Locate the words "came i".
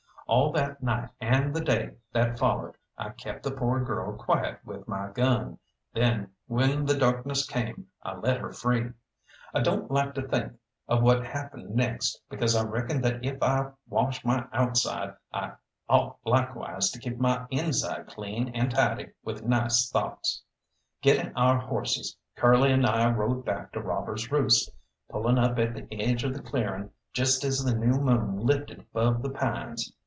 7.45-8.15